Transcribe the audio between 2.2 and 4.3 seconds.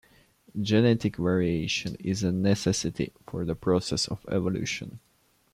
a necessity for the process of